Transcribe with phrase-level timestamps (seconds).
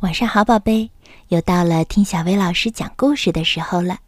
[0.00, 0.90] 晚上好，宝贝，
[1.28, 3.98] 又到了听小薇老师讲故事的时候了。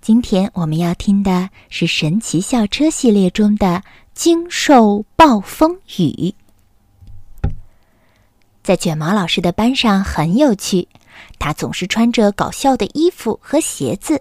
[0.00, 3.66] 今天我们要听的是《神奇校车》系列中的
[4.14, 6.34] 《惊兽暴风雨》。
[8.64, 10.88] 在卷毛老师的班上很有趣，
[11.38, 14.20] 他总是穿着搞笑的衣服和鞋子，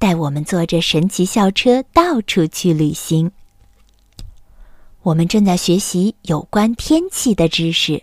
[0.00, 3.30] 带我们坐着神奇校车到处去旅行。
[5.02, 8.02] 我们正在学习有关天气的知识。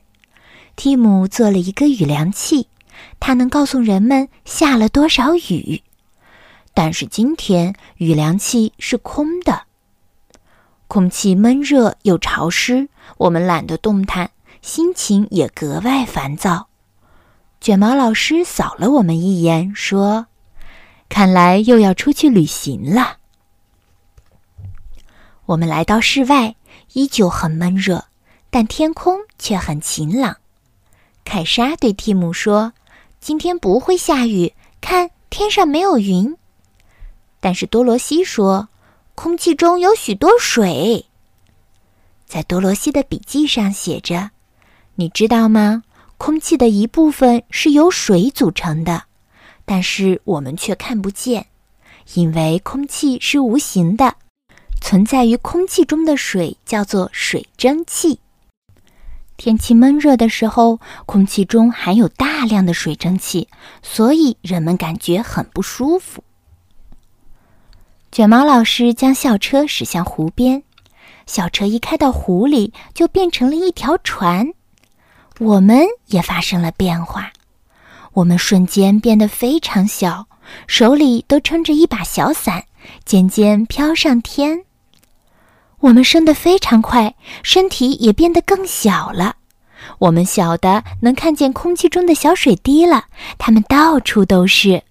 [0.78, 2.68] 蒂姆做了一个雨量器，
[3.20, 5.81] 它能告诉人们下了多少雨。
[6.76, 9.63] 但是今天雨量器是空的，
[10.88, 14.30] 空气闷热又潮湿，我们懒得动弹，
[14.62, 16.68] 心情也格外烦躁。
[17.59, 20.27] 卷毛老师扫了我们一眼，说
[21.09, 23.18] ：“看来又要出去旅行了。”
[25.48, 26.55] 我们来到室外，
[26.94, 28.05] 依旧很闷热，
[28.52, 30.38] 但天空却很晴朗。
[31.27, 32.72] 凯莎对蒂姆说
[33.20, 36.38] ：“今天不会下雨，看天上没有云。”
[37.41, 38.70] 但是多罗西说
[39.13, 41.05] ：“空气中有许多水。”
[42.26, 44.32] 在多罗西的笔记上写着
[44.96, 45.84] ：“你知道吗？
[46.18, 49.04] 空气的一部分是由水组成的，
[49.66, 51.48] 但是我们却看不见，
[52.13, 54.16] 因为空气是无形的。
[54.79, 58.21] 存在于空气中的水叫做水蒸气。”
[59.38, 63.48] 天气闷热的时候，空气中含有大量的水蒸气，
[63.84, 66.24] 所以人们感觉很不舒服。
[68.12, 70.63] 卷毛老师将校车驶向湖边，
[71.28, 74.53] 校车一开到湖里，就变成了一条船。
[75.40, 77.31] 我们也发生了变化，
[78.13, 80.25] 我们瞬间变得非常小，
[80.66, 82.63] 手里都撑着一把小伞，
[83.06, 84.63] 渐渐飘上天。
[85.79, 89.35] 我们升得非常快，身体也变得更小了。
[90.00, 93.06] 我们小的能看见空气中的小水滴了，
[93.38, 94.83] 它们到处都是。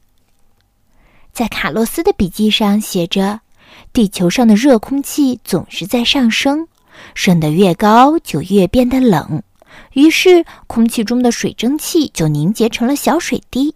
[1.32, 3.40] 在卡洛斯的笔记上写着
[3.92, 6.68] ：“地球上的热空气总是在上升，
[7.14, 9.42] 升得越高就越变得冷，
[9.92, 13.74] 于是空气中的水蒸气就凝结成了小水滴。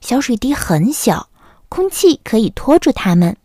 [0.00, 1.28] 小水滴很小，
[1.68, 3.36] 空气可以拖住它们。”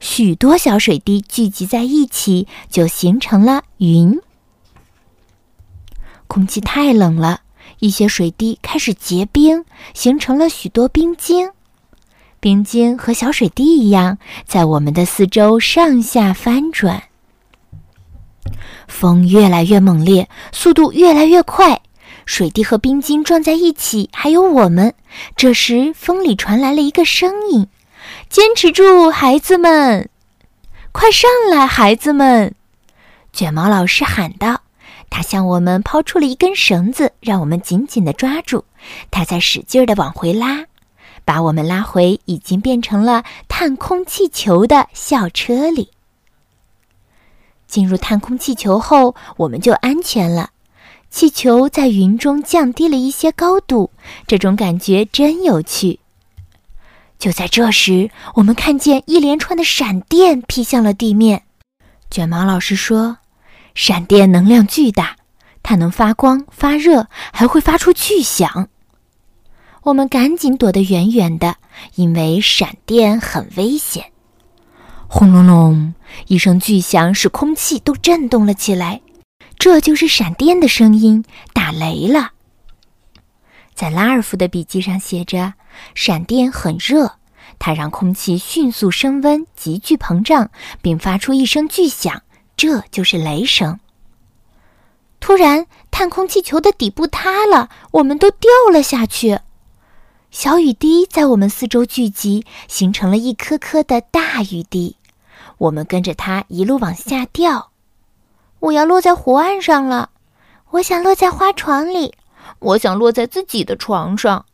[0.00, 4.18] 许多小水滴聚集在一起，就形成了云。
[6.26, 7.40] 空气太冷了，
[7.80, 9.64] 一些水滴开始结冰，
[9.94, 11.50] 形成了许多冰晶。
[12.40, 17.02] 冰晶和小水滴一样，在我们的四周上下翻转。
[18.86, 21.82] 风越来越猛烈，速度越来越快，
[22.24, 24.94] 水滴和冰晶撞在一起，还有我们。
[25.34, 27.66] 这时，风里传来了一个声音。
[28.28, 30.10] 坚持住，孩子们！
[30.92, 32.54] 快上来，孩子们！
[33.32, 34.60] 卷毛老师喊道。
[35.10, 38.66] 他向我们抛出了一根绳子，让我们紧紧的抓住。
[39.10, 40.66] 他在使劲的往回拉，
[41.24, 45.88] 把我们拉回已经变成了探空气球的校车里。
[47.66, 50.50] 进入探空气球后，我们就安全了。
[51.08, 53.90] 气球在云中降低了一些高度，
[54.26, 56.00] 这种感觉真有趣。
[57.18, 61.42] 就在这时，我们看见一连串的闪电劈向了地面。
[62.10, 63.18] 卷毛老师说
[63.74, 65.16] ：“闪电能量巨大，
[65.62, 68.68] 它能发光、发热，还会发出巨响。”
[69.82, 71.56] 我们赶紧躲得远远的，
[71.96, 74.12] 因为闪电很危险。
[75.08, 75.94] 轰隆隆，
[76.28, 79.00] 一声巨响使空气都震动了起来。
[79.58, 82.30] 这就是闪电的声音，打雷了。
[83.74, 85.54] 在拉尔夫的笔记上写着。
[85.94, 87.12] 闪电很热，
[87.58, 90.50] 它让空气迅速升温、急剧膨胀，
[90.82, 92.22] 并发出一声巨响，
[92.56, 93.78] 这就是雷声。
[95.20, 99.40] 突然，探空气球的底部塌了，我们都掉了下去。
[100.30, 104.96] 小雨滴在我们四周聚集，形成了一颗颗的大雨滴。
[105.56, 107.70] 我们跟着它一路往下掉。
[108.60, 110.10] 我要落在湖岸上了，
[110.70, 112.14] 我想落在花床里，
[112.58, 114.46] 我想落在自己的床上。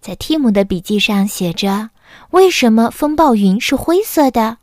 [0.00, 1.90] 在蒂姆的笔记上写着
[2.30, 4.58] ：“为什么风暴云是灰色的？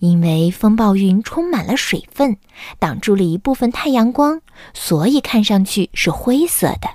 [0.00, 2.36] 因为风暴云充满了水分，
[2.78, 4.40] 挡住了一部分太阳光，
[4.74, 6.90] 所以看上去是灰色的。”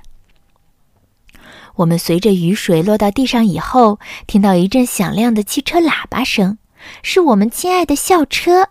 [1.76, 6.56] 我们随着雨水落到地上以后，听到一阵响亮的汽车喇叭声，
[7.02, 8.68] 是我们亲爱的校车。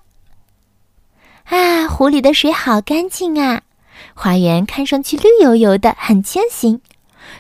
[1.44, 3.62] 啊，湖里的水好干净啊！
[4.16, 6.82] 花园看上去绿油油的，很清新。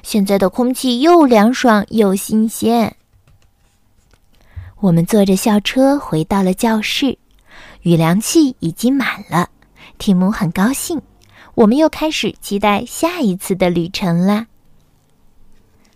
[0.03, 2.95] 现在的空气又凉爽又新鲜。
[4.79, 7.17] 我们坐着校车回到了教室，
[7.81, 9.49] 雨凉器已经满了。
[9.97, 11.01] 提姆很高兴，
[11.55, 14.47] 我们又开始期待下一次的旅程啦。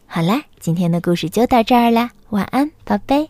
[0.08, 3.30] 好啦，今天的故事就到这儿啦，晚安，宝贝。